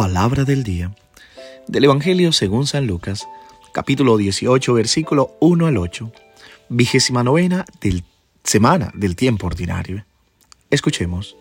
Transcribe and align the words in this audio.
Palabra 0.00 0.46
del 0.46 0.64
día 0.64 0.94
del 1.68 1.84
Evangelio 1.84 2.32
según 2.32 2.66
San 2.66 2.86
Lucas, 2.86 3.28
capítulo 3.74 4.16
18, 4.16 4.72
versículo 4.72 5.36
1 5.40 5.66
al 5.66 5.76
8, 5.76 6.10
vigésima 6.70 7.22
novena 7.22 7.66
del 7.82 8.02
semana 8.42 8.92
del 8.94 9.14
tiempo 9.14 9.46
ordinario. 9.46 10.06
Escuchemos. 10.70 11.36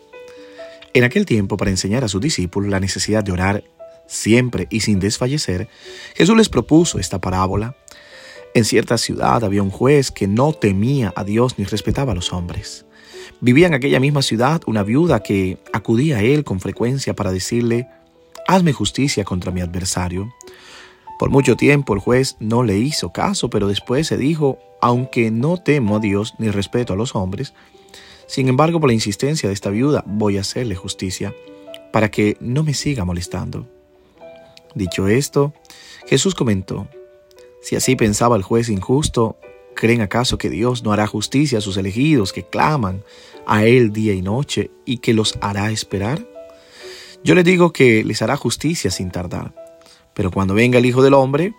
En 0.94 1.06
aquel 1.06 1.26
tiempo, 1.26 1.56
para 1.56 1.72
enseñar 1.72 2.04
a 2.04 2.10
sus 2.10 2.19
discípulos 2.19 2.69
la 2.69 2.82
necesidad 2.82 3.24
de 3.24 3.32
orar 3.32 3.64
siempre 4.08 4.68
y 4.69 4.82
sin 4.82 5.00
desfallecer, 5.00 5.69
Jesús 6.15 6.36
les 6.36 6.50
propuso 6.50 7.00
esta 7.00 7.22
parábola. 7.22 7.78
En 8.54 8.65
cierta 8.65 8.97
ciudad 8.97 9.41
había 9.46 9.64
un 9.64 9.69
juez 9.69 10.12
que 10.12 10.28
no 10.28 10.51
temía 10.51 11.14
a 11.15 11.23
Dios 11.23 11.58
ni 11.58 11.64
respetaba 11.64 12.12
a 12.12 12.15
los 12.15 12.33
hombres. 12.33 12.86
Vivía 13.40 13.68
en 13.68 13.73
aquella 13.73 14.01
misma 14.01 14.22
ciudad 14.22 14.62
una 14.65 14.83
viuda 14.83 15.23
que 15.23 15.60
acudía 15.72 16.18
a 16.18 16.23
él 16.23 16.44
con 16.44 16.60
frecuencia 16.60 17.16
para 17.16 17.32
decirle, 17.32 17.88
hazme 18.48 18.74
justicia 18.74 19.24
contra 19.24 19.52
mi 19.52 19.62
adversario. 19.62 20.34
Por 21.20 21.30
mucho 21.30 21.56
tiempo 21.56 21.94
el 21.94 22.00
juez 22.00 22.38
no 22.40 22.64
le 22.64 22.78
hizo 22.78 23.12
caso, 23.12 23.50
pero 23.50 23.68
después 23.68 24.08
se 24.08 24.18
dijo, 24.18 24.58
aunque 24.82 25.32
no 25.32 25.58
temo 25.58 25.98
a 25.98 26.00
Dios 26.00 26.34
ni 26.38 26.50
respeto 26.50 26.94
a 26.94 26.96
los 26.96 27.16
hombres, 27.16 27.54
sin 28.26 28.48
embargo 28.48 28.80
por 28.80 28.90
la 28.90 28.94
insistencia 28.94 29.50
de 29.50 29.54
esta 29.54 29.70
viuda 29.70 30.04
voy 30.06 30.38
a 30.38 30.42
hacerle 30.42 30.76
justicia, 30.76 31.34
para 31.92 32.10
que 32.10 32.38
no 32.40 32.64
me 32.64 32.74
siga 32.74 33.04
molestando. 33.04 33.68
Dicho 34.76 35.08
esto, 35.08 35.54
Jesús 36.08 36.36
comentó, 36.36 36.88
si 37.62 37.76
así 37.76 37.96
pensaba 37.96 38.38
el 38.38 38.44
juez 38.44 38.70
injusto, 38.70 39.38
¿creen 39.76 40.02
acaso 40.02 40.38
que 40.38 40.50
Dios 40.50 40.84
no 40.84 40.94
hará 40.94 41.08
justicia 41.08 41.58
a 41.58 41.62
sus 41.62 41.78
elegidos 41.78 42.32
que 42.32 42.46
claman 42.46 43.04
a 43.46 43.66
Él 43.66 43.92
día 43.92 44.14
y 44.14 44.22
noche 44.22 44.72
y 44.86 45.00
que 45.00 45.14
los 45.14 45.38
hará 45.42 45.72
esperar? 45.72 46.26
Yo 47.23 47.36
les 47.36 47.44
digo 47.44 47.73
que 47.73 48.04
les 48.04 48.22
hará 48.22 48.38
justicia 48.38 48.92
sin 48.92 49.12
tardar. 49.12 49.53
Pero 50.14 50.31
cuando 50.31 50.53
venga 50.53 50.80
el 50.80 50.86
Hijo 50.86 51.02
del 51.02 51.14
Hombre, 51.14 51.53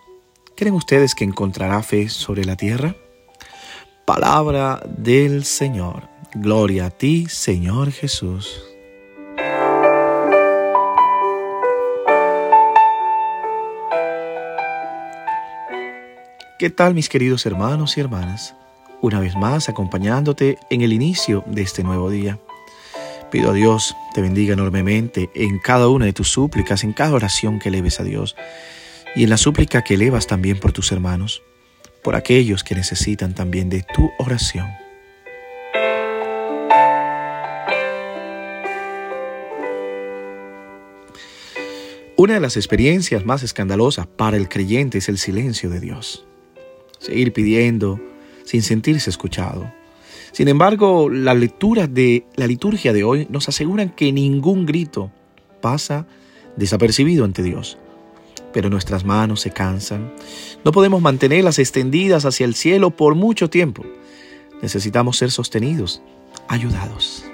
¿creen 0.55 0.73
ustedes 0.73 1.13
que 1.13 1.23
encontrará 1.23 1.81
fe 1.83 2.09
sobre 2.09 2.45
la 2.45 2.55
tierra? 2.55 2.95
Palabra 4.05 4.81
del 4.85 5.45
Señor. 5.45 6.09
Gloria 6.33 6.87
a 6.87 6.89
ti, 6.89 7.27
Señor 7.29 7.91
Jesús. 7.91 8.63
¿Qué 16.57 16.69
tal 16.69 16.93
mis 16.93 17.09
queridos 17.09 17.45
hermanos 17.45 17.97
y 17.97 18.01
hermanas? 18.01 18.55
Una 19.01 19.19
vez 19.19 19.35
más 19.35 19.69
acompañándote 19.69 20.57
en 20.69 20.81
el 20.81 20.93
inicio 20.93 21.43
de 21.47 21.63
este 21.63 21.83
nuevo 21.83 22.09
día. 22.09 22.39
Pido 23.31 23.51
a 23.51 23.53
Dios 23.53 23.95
te 24.13 24.21
bendiga 24.21 24.53
enormemente 24.53 25.29
en 25.33 25.57
cada 25.57 25.87
una 25.87 26.03
de 26.03 26.11
tus 26.11 26.27
súplicas, 26.27 26.83
en 26.83 26.91
cada 26.91 27.13
oración 27.13 27.59
que 27.59 27.69
eleves 27.69 28.01
a 28.01 28.03
Dios 28.03 28.35
y 29.15 29.23
en 29.23 29.29
la 29.29 29.37
súplica 29.37 29.83
que 29.83 29.93
elevas 29.93 30.27
también 30.27 30.59
por 30.59 30.73
tus 30.73 30.91
hermanos, 30.91 31.41
por 32.03 32.15
aquellos 32.15 32.65
que 32.65 32.75
necesitan 32.75 33.33
también 33.33 33.69
de 33.69 33.83
tu 33.83 34.11
oración. 34.19 34.67
Una 42.17 42.33
de 42.33 42.41
las 42.41 42.57
experiencias 42.57 43.25
más 43.25 43.43
escandalosas 43.43 44.07
para 44.07 44.35
el 44.35 44.49
creyente 44.49 44.97
es 44.97 45.07
el 45.07 45.17
silencio 45.17 45.69
de 45.69 45.79
Dios. 45.79 46.25
Seguir 46.99 47.31
pidiendo 47.31 48.01
sin 48.43 48.61
sentirse 48.61 49.09
escuchado 49.09 49.71
sin 50.31 50.47
embargo, 50.47 51.09
la 51.09 51.33
lectura 51.33 51.87
de 51.87 52.25
la 52.35 52.47
liturgia 52.47 52.93
de 52.93 53.03
hoy 53.03 53.27
nos 53.29 53.49
aseguran 53.49 53.89
que 53.89 54.11
ningún 54.13 54.65
grito 54.65 55.11
pasa 55.61 56.07
desapercibido 56.55 57.25
ante 57.25 57.43
Dios. 57.43 57.77
Pero 58.53 58.69
nuestras 58.69 59.05
manos 59.05 59.41
se 59.41 59.51
cansan. 59.51 60.13
No 60.63 60.71
podemos 60.71 61.01
mantenerlas 61.01 61.59
extendidas 61.59 62.25
hacia 62.25 62.45
el 62.45 62.55
cielo 62.55 62.91
por 62.91 63.15
mucho 63.15 63.49
tiempo. 63.49 63.83
Necesitamos 64.61 65.17
ser 65.17 65.31
sostenidos, 65.31 66.01
ayudados. 66.47 67.25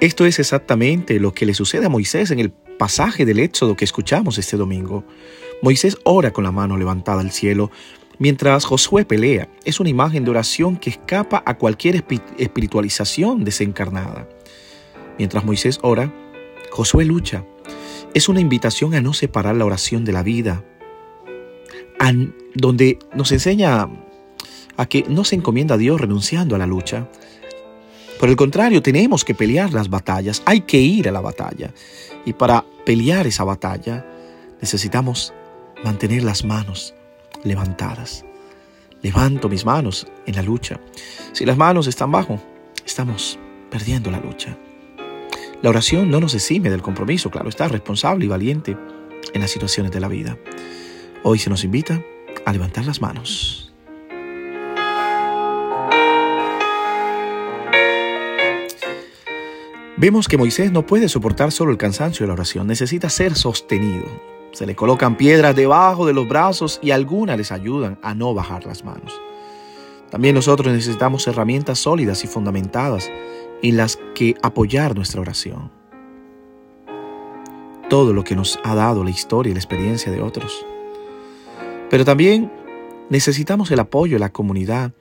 Esto 0.00 0.24
es 0.24 0.38
exactamente 0.38 1.20
lo 1.20 1.34
que 1.34 1.44
le 1.44 1.52
sucede 1.52 1.84
a 1.84 1.90
Moisés 1.90 2.30
en 2.30 2.38
el 2.38 2.50
pasaje 2.50 3.26
del 3.26 3.38
Éxodo 3.38 3.76
que 3.76 3.84
escuchamos 3.84 4.38
este 4.38 4.56
domingo. 4.56 5.04
Moisés 5.62 5.98
ora 6.04 6.32
con 6.32 6.44
la 6.44 6.52
mano 6.52 6.76
levantada 6.76 7.20
al 7.20 7.32
cielo, 7.32 7.70
mientras 8.18 8.64
Josué 8.64 9.04
pelea. 9.04 9.48
Es 9.64 9.80
una 9.80 9.90
imagen 9.90 10.24
de 10.24 10.30
oración 10.30 10.76
que 10.76 10.90
escapa 10.90 11.42
a 11.44 11.58
cualquier 11.58 12.04
espiritualización 12.38 13.44
desencarnada. 13.44 14.28
Mientras 15.18 15.44
Moisés 15.44 15.78
ora, 15.82 16.12
Josué 16.70 17.04
lucha. 17.04 17.44
Es 18.14 18.28
una 18.28 18.40
invitación 18.40 18.94
a 18.94 19.00
no 19.00 19.12
separar 19.12 19.56
la 19.56 19.64
oración 19.64 20.04
de 20.04 20.12
la 20.12 20.22
vida, 20.22 20.64
donde 22.54 22.98
nos 23.14 23.30
enseña 23.30 23.88
a 24.76 24.86
que 24.86 25.04
no 25.08 25.24
se 25.24 25.36
encomienda 25.36 25.74
a 25.74 25.78
Dios 25.78 26.00
renunciando 26.00 26.54
a 26.56 26.58
la 26.58 26.66
lucha. 26.66 27.08
Por 28.18 28.28
el 28.28 28.36
contrario, 28.36 28.82
tenemos 28.82 29.24
que 29.24 29.34
pelear 29.34 29.72
las 29.72 29.88
batallas, 29.90 30.42
hay 30.46 30.62
que 30.62 30.78
ir 30.78 31.08
a 31.08 31.12
la 31.12 31.20
batalla. 31.20 31.72
Y 32.24 32.32
para 32.32 32.64
pelear 32.84 33.26
esa 33.26 33.44
batalla 33.44 34.06
necesitamos 34.60 35.32
mantener 35.84 36.22
las 36.22 36.44
manos 36.44 36.94
levantadas. 37.44 38.24
Levanto 39.02 39.48
mis 39.48 39.64
manos 39.64 40.06
en 40.26 40.36
la 40.36 40.42
lucha. 40.42 40.78
Si 41.32 41.46
las 41.46 41.56
manos 41.56 41.86
están 41.86 42.12
bajo, 42.12 42.40
estamos 42.84 43.38
perdiendo 43.70 44.10
la 44.10 44.20
lucha. 44.20 44.56
La 45.62 45.70
oración 45.70 46.10
no 46.10 46.20
nos 46.20 46.34
exime 46.34 46.70
del 46.70 46.82
compromiso, 46.82 47.30
claro, 47.30 47.48
está 47.48 47.68
responsable 47.68 48.24
y 48.24 48.28
valiente 48.28 48.76
en 49.32 49.40
las 49.40 49.50
situaciones 49.50 49.92
de 49.92 50.00
la 50.00 50.08
vida. 50.08 50.36
Hoy 51.22 51.38
se 51.38 51.50
nos 51.50 51.64
invita 51.64 52.02
a 52.44 52.52
levantar 52.52 52.84
las 52.86 53.00
manos. 53.00 53.72
Vemos 59.98 60.28
que 60.28 60.38
Moisés 60.38 60.72
no 60.72 60.86
puede 60.86 61.10
soportar 61.10 61.52
solo 61.52 61.72
el 61.72 61.76
cansancio 61.76 62.24
de 62.24 62.28
la 62.28 62.32
oración, 62.32 62.66
necesita 62.66 63.10
ser 63.10 63.34
sostenido. 63.34 64.39
Se 64.52 64.66
le 64.66 64.74
colocan 64.74 65.16
piedras 65.16 65.54
debajo 65.54 66.06
de 66.06 66.12
los 66.12 66.28
brazos 66.28 66.80
y 66.82 66.90
algunas 66.90 67.36
les 67.36 67.52
ayudan 67.52 67.98
a 68.02 68.14
no 68.14 68.34
bajar 68.34 68.66
las 68.66 68.84
manos. 68.84 69.20
También 70.10 70.34
nosotros 70.34 70.72
necesitamos 70.72 71.26
herramientas 71.28 71.78
sólidas 71.78 72.24
y 72.24 72.26
fundamentadas 72.26 73.10
en 73.62 73.76
las 73.76 73.98
que 74.14 74.34
apoyar 74.42 74.96
nuestra 74.96 75.20
oración. 75.20 75.70
Todo 77.88 78.12
lo 78.12 78.24
que 78.24 78.34
nos 78.34 78.58
ha 78.64 78.74
dado 78.74 79.04
la 79.04 79.10
historia 79.10 79.50
y 79.50 79.54
la 79.54 79.60
experiencia 79.60 80.10
de 80.10 80.20
otros. 80.20 80.66
Pero 81.88 82.04
también 82.04 82.50
necesitamos 83.08 83.70
el 83.70 83.80
apoyo 83.80 84.16
de 84.16 84.20
la 84.20 84.32
comunidad 84.32 84.92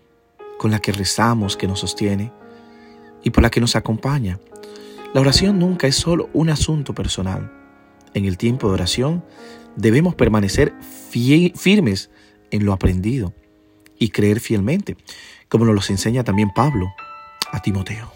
con 0.59 0.69
la 0.69 0.79
que 0.79 0.91
rezamos, 0.91 1.57
que 1.57 1.67
nos 1.67 1.79
sostiene 1.79 2.31
y 3.23 3.31
por 3.31 3.41
la 3.41 3.49
que 3.49 3.61
nos 3.61 3.75
acompaña. 3.75 4.39
La 5.13 5.21
oración 5.21 5.57
nunca 5.57 5.87
es 5.87 5.95
solo 5.95 6.29
un 6.33 6.49
asunto 6.49 6.93
personal 6.93 7.58
en 8.13 8.25
el 8.25 8.37
tiempo 8.37 8.67
de 8.67 8.73
oración, 8.73 9.23
debemos 9.75 10.15
permanecer 10.15 10.73
firmes 11.09 12.09
en 12.51 12.65
lo 12.65 12.73
aprendido 12.73 13.33
y 13.97 14.09
creer 14.09 14.39
fielmente, 14.39 14.97
como 15.47 15.65
nos 15.65 15.75
lo 15.75 15.81
enseña 15.93 16.23
también 16.23 16.51
Pablo 16.55 16.87
a 17.51 17.61
Timoteo. 17.61 18.11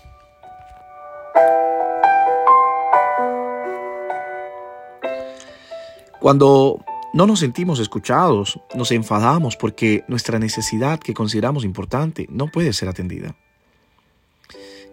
Cuando 6.19 6.79
no 7.13 7.27
nos 7.27 7.41
sentimos 7.41 7.79
escuchados, 7.79 8.59
nos 8.75 8.91
enfadamos 8.91 9.57
porque 9.57 10.05
nuestra 10.07 10.39
necesidad 10.39 10.99
que 10.99 11.13
consideramos 11.13 11.65
importante 11.65 12.28
no 12.29 12.47
puede 12.47 12.72
ser 12.72 12.87
atendida. 12.87 13.35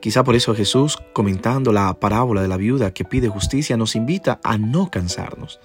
Quizá 0.01 0.25
por 0.25 0.35
eso 0.35 0.55
Jesús, 0.55 0.99
comentando 1.13 1.73
la 1.73 1.93
parábola 1.93 2.41
de 2.41 2.49
la 2.49 2.57
viuda 2.57 2.93
que 2.93 3.05
pide 3.05 3.29
justicia, 3.29 3.77
nos 3.77 3.95
invita 3.95 4.41
a 4.43 4.57
no 4.57 4.91
cansarnos, 4.91 5.61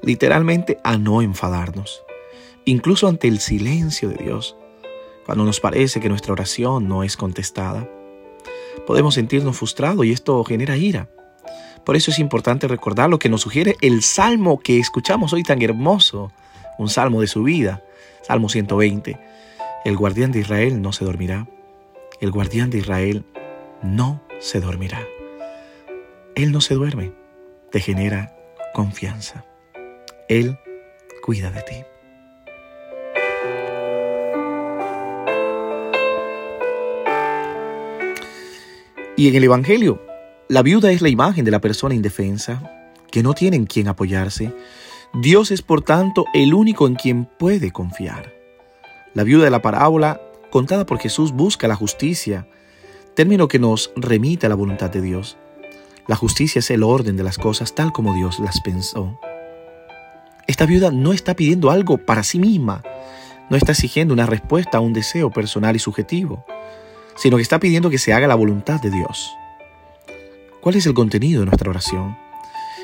literalmente 0.00 0.78
a 0.84 0.96
no 0.96 1.22
enfadarnos, 1.22 2.02
incluso 2.64 3.08
ante 3.08 3.26
el 3.26 3.40
silencio 3.40 4.10
de 4.10 4.22
Dios, 4.22 4.56
cuando 5.26 5.44
nos 5.44 5.58
parece 5.58 6.00
que 6.00 6.08
nuestra 6.08 6.32
oración 6.32 6.86
no 6.86 7.02
es 7.02 7.16
contestada. 7.16 7.88
Podemos 8.86 9.14
sentirnos 9.14 9.58
frustrados 9.58 10.06
y 10.06 10.12
esto 10.12 10.42
genera 10.44 10.76
ira. 10.76 11.08
Por 11.84 11.96
eso 11.96 12.12
es 12.12 12.20
importante 12.20 12.68
recordar 12.68 13.10
lo 13.10 13.18
que 13.18 13.28
nos 13.28 13.40
sugiere 13.40 13.76
el 13.80 14.02
salmo 14.02 14.60
que 14.60 14.78
escuchamos 14.78 15.32
hoy 15.32 15.42
tan 15.42 15.60
hermoso, 15.62 16.32
un 16.78 16.88
salmo 16.88 17.20
de 17.20 17.26
su 17.26 17.42
vida, 17.42 17.82
Salmo 18.22 18.48
120. 18.48 19.18
El 19.84 19.96
guardián 19.96 20.30
de 20.30 20.40
Israel 20.40 20.80
no 20.80 20.92
se 20.92 21.04
dormirá. 21.04 21.48
El 22.20 22.30
guardián 22.30 22.70
de 22.70 22.78
Israel 22.78 23.24
no 23.82 24.22
se 24.40 24.60
dormirá. 24.60 25.06
Él 26.34 26.52
no 26.52 26.60
se 26.60 26.74
duerme, 26.74 27.12
te 27.70 27.80
genera 27.80 28.36
confianza. 28.74 29.44
Él 30.28 30.58
cuida 31.22 31.50
de 31.50 31.62
ti. 31.62 31.74
Y 39.16 39.26
en 39.26 39.34
el 39.34 39.44
Evangelio, 39.44 40.00
la 40.48 40.62
viuda 40.62 40.92
es 40.92 41.02
la 41.02 41.08
imagen 41.08 41.44
de 41.44 41.50
la 41.50 41.60
persona 41.60 41.94
indefensa, 41.94 42.62
que 43.10 43.22
no 43.22 43.34
tiene 43.34 43.56
en 43.56 43.66
quien 43.66 43.88
apoyarse. 43.88 44.54
Dios 45.12 45.50
es, 45.50 45.60
por 45.62 45.82
tanto, 45.82 46.24
el 46.34 46.54
único 46.54 46.86
en 46.86 46.94
quien 46.94 47.24
puede 47.24 47.72
confiar. 47.72 48.32
La 49.14 49.24
viuda 49.24 49.44
de 49.44 49.50
la 49.50 49.60
parábola, 49.60 50.20
contada 50.50 50.86
por 50.86 51.00
Jesús, 51.00 51.32
busca 51.32 51.66
la 51.66 51.74
justicia, 51.74 52.46
término 53.18 53.48
que 53.48 53.58
nos 53.58 53.90
remite 53.96 54.46
a 54.46 54.48
la 54.48 54.54
voluntad 54.54 54.90
de 54.90 55.00
Dios. 55.00 55.36
La 56.06 56.14
justicia 56.14 56.60
es 56.60 56.70
el 56.70 56.84
orden 56.84 57.16
de 57.16 57.24
las 57.24 57.36
cosas 57.36 57.74
tal 57.74 57.92
como 57.92 58.14
Dios 58.14 58.38
las 58.38 58.60
pensó. 58.60 59.18
Esta 60.46 60.66
viuda 60.66 60.92
no 60.92 61.12
está 61.12 61.34
pidiendo 61.34 61.72
algo 61.72 61.98
para 61.98 62.22
sí 62.22 62.38
misma, 62.38 62.84
no 63.50 63.56
está 63.56 63.72
exigiendo 63.72 64.14
una 64.14 64.26
respuesta 64.26 64.78
a 64.78 64.80
un 64.80 64.92
deseo 64.92 65.32
personal 65.32 65.74
y 65.74 65.80
subjetivo, 65.80 66.44
sino 67.16 67.38
que 67.38 67.42
está 67.42 67.58
pidiendo 67.58 67.90
que 67.90 67.98
se 67.98 68.12
haga 68.12 68.28
la 68.28 68.36
voluntad 68.36 68.80
de 68.80 68.90
Dios. 68.92 69.32
¿Cuál 70.60 70.76
es 70.76 70.86
el 70.86 70.94
contenido 70.94 71.40
de 71.40 71.46
nuestra 71.46 71.70
oración? 71.70 72.16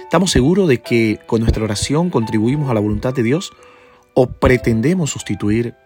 ¿Estamos 0.02 0.32
seguros 0.32 0.66
de 0.66 0.82
que 0.82 1.20
con 1.28 1.42
nuestra 1.42 1.62
oración 1.62 2.10
contribuimos 2.10 2.72
a 2.72 2.74
la 2.74 2.80
voluntad 2.80 3.14
de 3.14 3.22
Dios 3.22 3.52
o 4.14 4.26
pretendemos 4.26 5.10
sustituir 5.10 5.76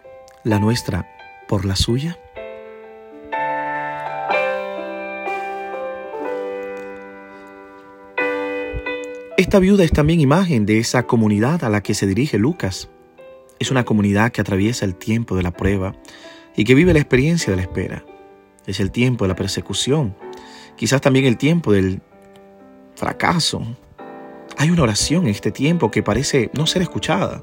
la 0.43 0.57
nuestra 0.57 1.07
por 1.47 1.65
la 1.65 1.75
suya? 1.75 2.17
Esta 9.39 9.59
viuda 9.59 9.85
es 9.85 9.93
también 9.93 10.19
imagen 10.19 10.65
de 10.65 10.79
esa 10.79 11.03
comunidad 11.03 11.63
a 11.63 11.69
la 11.69 11.81
que 11.81 11.93
se 11.93 12.05
dirige 12.05 12.37
Lucas. 12.37 12.89
Es 13.57 13.71
una 13.71 13.85
comunidad 13.85 14.33
que 14.33 14.41
atraviesa 14.41 14.83
el 14.83 14.95
tiempo 14.95 15.37
de 15.37 15.43
la 15.43 15.51
prueba 15.51 15.95
y 16.57 16.65
que 16.65 16.75
vive 16.75 16.91
la 16.91 16.99
experiencia 16.99 17.49
de 17.49 17.55
la 17.55 17.61
espera. 17.61 18.03
Es 18.67 18.81
el 18.81 18.91
tiempo 18.91 19.23
de 19.23 19.29
la 19.29 19.37
persecución, 19.37 20.13
quizás 20.75 20.99
también 20.99 21.23
el 21.23 21.37
tiempo 21.37 21.71
del 21.71 22.01
fracaso. 22.97 23.61
Hay 24.57 24.71
una 24.71 24.83
oración 24.83 25.23
en 25.23 25.29
este 25.29 25.51
tiempo 25.51 25.89
que 25.89 26.03
parece 26.03 26.51
no 26.53 26.67
ser 26.67 26.81
escuchada. 26.81 27.41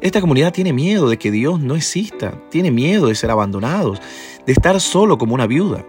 Esta 0.00 0.20
comunidad 0.20 0.52
tiene 0.52 0.72
miedo 0.72 1.08
de 1.08 1.18
que 1.18 1.30
Dios 1.30 1.60
no 1.60 1.76
exista, 1.76 2.42
tiene 2.50 2.72
miedo 2.72 3.06
de 3.06 3.14
ser 3.14 3.30
abandonados, 3.30 4.02
de 4.44 4.52
estar 4.52 4.80
solo 4.80 5.18
como 5.18 5.36
una 5.36 5.46
viuda. 5.46 5.86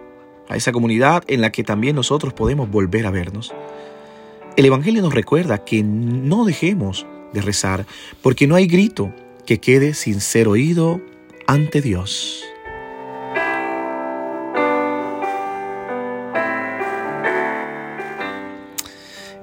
A 0.48 0.54
esa 0.54 0.70
comunidad 0.70 1.24
en 1.26 1.40
la 1.40 1.50
que 1.50 1.64
también 1.64 1.96
nosotros 1.96 2.34
podemos 2.34 2.70
volver 2.70 3.04
a 3.04 3.10
vernos. 3.10 3.52
El 4.58 4.66
Evangelio 4.66 5.02
nos 5.02 5.14
recuerda 5.14 5.64
que 5.64 5.84
no 5.84 6.44
dejemos 6.44 7.06
de 7.32 7.42
rezar, 7.42 7.86
porque 8.20 8.48
no 8.48 8.56
hay 8.56 8.66
grito 8.66 9.14
que 9.46 9.60
quede 9.60 9.94
sin 9.94 10.20
ser 10.20 10.48
oído 10.48 11.00
ante 11.46 11.80
Dios. 11.80 12.42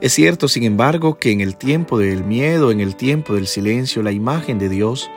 Es 0.02 0.12
cierto, 0.12 0.50
sin 0.50 0.64
embargo, 0.64 1.18
que 1.18 1.32
en 1.32 1.40
el 1.40 1.56
tiempo 1.56 1.98
del 1.98 2.26
miedo, 2.26 2.70
en 2.70 2.82
el 2.82 2.98
tiempo 2.98 3.36
del 3.36 3.48
silencio, 3.48 4.04
la 4.04 4.12
imagen 4.12 4.60
de 4.60 4.68
Dios 4.68 5.10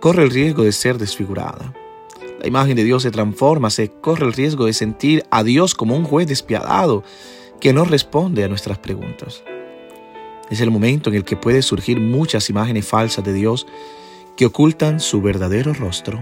corre 0.00 0.24
el 0.24 0.30
riesgo 0.30 0.64
de 0.64 0.72
ser 0.72 0.98
desfigurada. 0.98 1.72
La 2.40 2.46
imagen 2.46 2.76
de 2.76 2.84
Dios 2.84 3.04
se 3.04 3.10
transforma, 3.10 3.70
se 3.70 3.88
corre 3.88 4.26
el 4.26 4.34
riesgo 4.34 4.66
de 4.66 4.74
sentir 4.74 5.24
a 5.30 5.42
Dios 5.44 5.74
como 5.74 5.96
un 5.96 6.04
juez 6.04 6.26
despiadado 6.26 7.04
que 7.60 7.72
no 7.72 7.84
responde 7.84 8.42
a 8.42 8.48
nuestras 8.48 8.78
preguntas. 8.78 9.42
Es 10.50 10.60
el 10.60 10.70
momento 10.70 11.10
en 11.10 11.16
el 11.16 11.24
que 11.24 11.36
puede 11.36 11.62
surgir 11.62 12.00
muchas 12.00 12.50
imágenes 12.50 12.86
falsas 12.86 13.24
de 13.24 13.32
Dios 13.32 13.66
que 14.36 14.46
ocultan 14.46 14.98
su 14.98 15.20
verdadero 15.20 15.74
rostro. 15.74 16.20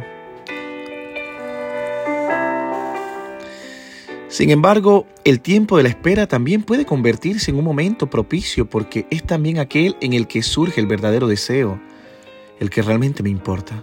Sin 4.29 4.51
embargo, 4.51 5.07
el 5.25 5.41
tiempo 5.41 5.79
de 5.79 5.85
la 5.85 5.89
espera 5.89 6.27
también 6.27 6.63
puede 6.63 6.85
convertirse 6.85 7.51
en 7.51 7.57
un 7.57 7.65
momento 7.65 8.11
propicio 8.11 8.69
porque 8.69 9.07
es 9.11 9.23
también 9.23 9.59
aquel 9.59 9.97
en 10.01 10.13
el 10.13 10.27
que 10.27 10.43
surge 10.43 10.81
el 10.81 10.87
verdadero 10.87 11.27
deseo, 11.27 11.81
el 12.61 12.69
que 12.69 12.83
realmente 12.83 13.23
me 13.23 13.31
importa. 13.31 13.83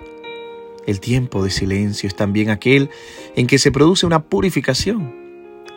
El 0.85 0.99
tiempo 0.99 1.43
de 1.43 1.49
silencio 1.49 2.07
es 2.07 2.15
también 2.15 2.51
aquel 2.51 2.91
en 3.35 3.47
que 3.47 3.57
se 3.57 3.71
produce 3.71 4.05
una 4.05 4.21
purificación 4.21 5.24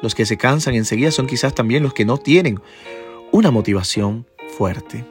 los 0.03 0.15
que 0.15 0.27
se 0.27 0.37
cansan 0.37 0.75
enseguida 0.75 1.11
son 1.11 1.27
quizás 1.27 1.55
también 1.55 1.83
los 1.83 1.95
que 1.95 2.05
no 2.05 2.19
tienen 2.19 2.61
una 3.33 3.51
motivación 3.51 4.27
fuerte. 4.57 5.05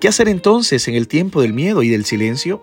¿Qué 0.00 0.08
hacer 0.08 0.28
entonces 0.28 0.88
en 0.88 0.94
el 0.94 1.08
tiempo 1.08 1.40
del 1.40 1.52
miedo 1.52 1.82
y 1.82 1.88
del 1.88 2.04
silencio? 2.04 2.62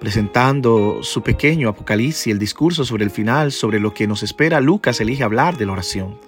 Presentando 0.00 1.00
su 1.02 1.22
pequeño 1.22 1.68
apocalipsis, 1.68 2.32
el 2.32 2.38
discurso 2.38 2.84
sobre 2.84 3.04
el 3.04 3.10
final, 3.10 3.52
sobre 3.52 3.80
lo 3.80 3.94
que 3.94 4.06
nos 4.06 4.22
espera, 4.22 4.60
Lucas 4.60 5.00
elige 5.00 5.24
hablar 5.24 5.56
de 5.56 5.66
la 5.66 5.72
oración. 5.72 6.18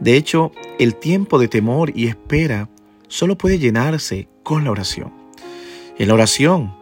De 0.00 0.16
hecho, 0.16 0.52
el 0.78 0.96
tiempo 0.96 1.38
de 1.38 1.48
temor 1.48 1.92
y 1.94 2.06
espera 2.06 2.68
solo 3.08 3.38
puede 3.38 3.58
llenarse 3.58 4.28
con 4.42 4.64
la 4.64 4.70
oración. 4.70 5.12
En 5.96 6.08
la 6.08 6.14
oración 6.14 6.74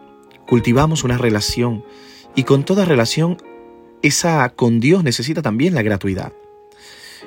cultivamos 0.47 1.03
una 1.03 1.17
relación 1.17 1.83
y 2.35 2.43
con 2.43 2.63
toda 2.63 2.85
relación 2.85 3.37
esa 4.03 4.49
con 4.49 4.79
Dios 4.79 5.03
necesita 5.03 5.41
también 5.41 5.73
la 5.73 5.81
gratuidad. 5.81 6.33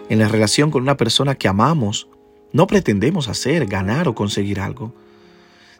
En 0.08 0.20
la 0.20 0.28
relación 0.28 0.70
con 0.70 0.82
una 0.82 0.96
persona 0.96 1.34
que 1.34 1.48
amamos, 1.48 2.06
no 2.52 2.66
pretendemos 2.66 3.28
hacer, 3.28 3.66
ganar 3.66 4.06
o 4.06 4.14
conseguir 4.14 4.60
algo, 4.60 4.94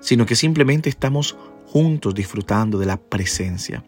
sino 0.00 0.26
que 0.26 0.34
simplemente 0.34 0.88
estamos 0.88 1.37
juntos 1.66 2.14
disfrutando 2.14 2.78
de 2.78 2.87
la 2.87 2.96
presencia. 2.96 3.84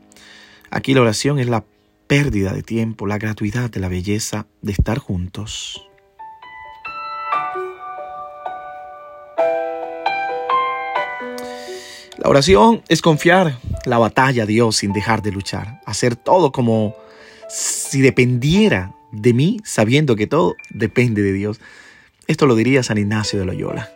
Aquí 0.71 0.95
la 0.95 1.01
oración 1.01 1.39
es 1.39 1.49
la 1.49 1.65
pérdida 2.07 2.53
de 2.53 2.63
tiempo, 2.63 3.07
la 3.07 3.19
gratuidad 3.19 3.71
de 3.71 3.81
la 3.81 3.89
belleza 3.89 4.47
de 4.61 4.73
estar 4.73 4.99
juntos. 4.99 5.83
La 12.19 12.29
oración 12.29 12.83
es 12.89 13.01
confiar 13.01 13.59
la 13.89 13.99
batalla 13.99 14.47
Dios 14.47 14.77
sin 14.77 14.93
dejar 14.93 15.23
de 15.23 15.33
luchar, 15.33 15.81
hacer 15.87 16.17
todo 16.17 16.53
como 16.53 16.95
si 17.49 18.01
dependiera 18.01 18.95
de 19.11 19.33
mí, 19.33 19.61
sabiendo 19.65 20.17
que 20.17 20.27
todo 20.27 20.55
depende 20.71 21.23
de 21.23 21.33
Dios. 21.33 21.61
Esto 22.27 22.47
lo 22.47 22.55
diría 22.55 22.83
San 22.83 22.99
Ignacio 22.99 23.39
de 23.39 23.47
Loyola. 23.47 23.91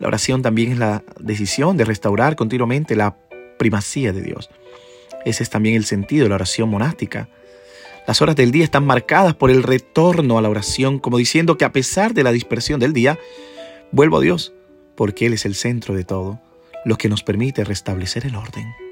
La 0.00 0.08
oración 0.08 0.42
también 0.42 0.72
es 0.72 0.78
la 0.78 1.02
decisión 1.20 1.76
de 1.76 1.84
restaurar 1.84 2.34
continuamente 2.34 2.96
la 2.96 3.16
primacía 3.58 4.12
de 4.12 4.22
Dios. 4.22 4.50
Ese 5.24 5.42
es 5.42 5.50
también 5.50 5.76
el 5.76 5.84
sentido 5.84 6.24
de 6.24 6.28
la 6.28 6.34
oración 6.34 6.68
monástica. 6.68 7.28
Las 8.06 8.20
horas 8.20 8.36
del 8.36 8.50
día 8.50 8.64
están 8.64 8.84
marcadas 8.84 9.34
por 9.34 9.50
el 9.50 9.62
retorno 9.62 10.36
a 10.36 10.42
la 10.42 10.50
oración, 10.50 10.98
como 10.98 11.16
diciendo 11.16 11.56
que 11.56 11.64
a 11.64 11.72
pesar 11.72 12.12
de 12.12 12.24
la 12.24 12.32
dispersión 12.32 12.80
del 12.80 12.92
día, 12.92 13.18
vuelvo 13.92 14.18
a 14.18 14.20
Dios, 14.20 14.52
porque 14.96 15.26
Él 15.26 15.32
es 15.32 15.46
el 15.46 15.54
centro 15.54 15.94
de 15.94 16.04
todo, 16.04 16.40
lo 16.84 16.98
que 16.98 17.08
nos 17.08 17.22
permite 17.22 17.64
restablecer 17.64 18.26
el 18.26 18.34
orden. 18.34 18.83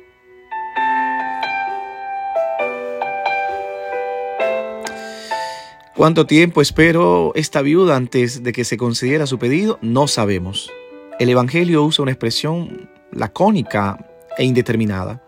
¿Cuánto 5.95 6.25
tiempo 6.25 6.63
esperó 6.63 7.33
esta 7.35 7.61
viuda 7.61 7.97
antes 7.97 8.43
de 8.43 8.53
que 8.53 8.65
se 8.65 8.79
concediera 8.79 9.27
su 9.27 9.39
pedido? 9.39 9.79
No 9.83 10.09
sabemos. 10.09 10.73
El 11.19 11.29
Evangelio 11.29 11.85
usa 11.85 12.03
una 12.03 12.13
expresión 12.13 12.89
lacónica 13.11 13.99
e 14.39 14.45
indeterminada, 14.45 15.23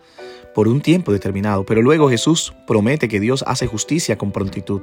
por 0.55 0.67
un 0.67 0.81
tiempo 0.81 1.13
determinado, 1.13 1.67
pero 1.67 1.83
luego 1.83 2.09
Jesús 2.09 2.55
promete 2.67 3.09
que 3.09 3.21
Dios 3.21 3.45
hace 3.47 3.67
justicia 3.67 4.17
con 4.17 4.33
prontitud. 4.33 4.81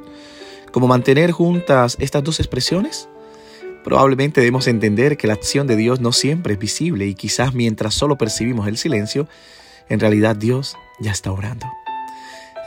¿Cómo 0.72 0.88
mantener 0.88 1.32
juntas 1.32 1.98
estas 2.00 2.24
dos 2.24 2.40
expresiones? 2.40 3.10
Probablemente 3.84 4.40
debemos 4.40 4.68
entender 4.68 5.18
que 5.18 5.26
la 5.26 5.34
acción 5.34 5.66
de 5.66 5.78
Dios 5.78 6.00
no 6.00 6.12
siempre 6.12 6.54
es 6.54 6.60
visible 6.60 7.08
y 7.08 7.16
quizás 7.16 7.56
mientras 7.56 7.96
solo 7.96 8.20
percibimos 8.20 8.68
el 8.68 8.78
silencio, 8.78 9.28
en 9.90 10.00
realidad 10.00 10.36
Dios 10.36 10.78
ya 11.00 11.12
está 11.12 11.32
orando. 11.32 11.66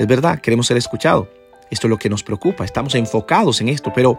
Es 0.00 0.08
verdad, 0.08 0.40
queremos 0.40 0.66
ser 0.66 0.76
escuchados, 0.76 1.28
esto 1.70 1.86
es 1.86 1.90
lo 1.90 1.98
que 1.98 2.08
nos 2.08 2.22
preocupa, 2.22 2.64
estamos 2.64 2.94
enfocados 2.94 3.60
en 3.60 3.68
esto, 3.68 3.92
pero 3.94 4.18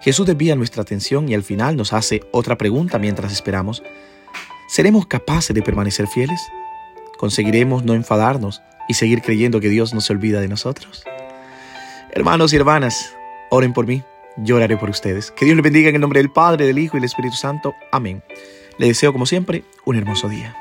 Jesús 0.00 0.26
desvía 0.26 0.56
nuestra 0.56 0.82
atención 0.82 1.28
y 1.28 1.34
al 1.34 1.42
final 1.42 1.76
nos 1.76 1.92
hace 1.92 2.22
otra 2.32 2.58
pregunta 2.58 2.98
mientras 2.98 3.32
esperamos. 3.32 3.82
¿Seremos 4.68 5.06
capaces 5.06 5.54
de 5.54 5.62
permanecer 5.62 6.06
fieles? 6.06 6.40
¿Conseguiremos 7.18 7.84
no 7.84 7.94
enfadarnos 7.94 8.62
y 8.88 8.94
seguir 8.94 9.22
creyendo 9.22 9.60
que 9.60 9.68
Dios 9.68 9.94
no 9.94 10.00
se 10.00 10.12
olvida 10.12 10.40
de 10.40 10.48
nosotros? 10.48 11.04
Hermanos 12.10 12.52
y 12.52 12.56
hermanas, 12.56 13.14
oren 13.50 13.72
por 13.72 13.86
mí, 13.86 14.02
yo 14.36 14.56
oraré 14.56 14.76
por 14.76 14.90
ustedes. 14.90 15.30
Que 15.30 15.44
Dios 15.44 15.56
les 15.56 15.64
bendiga 15.64 15.88
en 15.88 15.94
el 15.94 16.00
nombre 16.00 16.20
del 16.20 16.30
Padre, 16.30 16.66
del 16.66 16.78
Hijo 16.78 16.96
y 16.96 17.00
del 17.00 17.06
Espíritu 17.06 17.36
Santo. 17.36 17.74
Amén. 17.90 18.22
Le 18.78 18.88
deseo 18.88 19.12
como 19.12 19.26
siempre 19.26 19.64
un 19.84 19.96
hermoso 19.96 20.28
día. 20.28 20.56